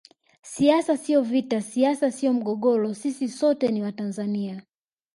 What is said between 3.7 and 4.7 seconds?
ni Watanzania